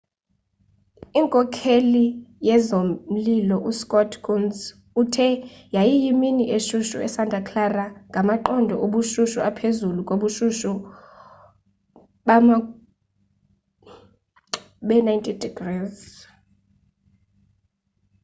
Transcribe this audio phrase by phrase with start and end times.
[1.19, 2.05] inkokheli
[2.49, 4.57] yezomlilo uscott kouns
[5.01, 5.27] uthe
[5.75, 10.71] yayiyimini eshushu esanta clara ngamaqondo obushushu aphezulu kubushushu
[14.87, 15.29] bee-90